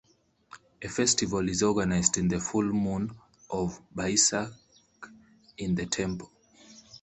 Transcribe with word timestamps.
A 0.81 0.89
festival 0.89 1.47
is 1.47 1.61
organized 1.61 2.17
in 2.17 2.27
the 2.27 2.39
full 2.39 2.63
moon 2.65 3.11
of 3.51 3.79
Baisakh 3.95 4.51
in 5.59 5.75
the 5.75 5.85
temple. 5.85 6.31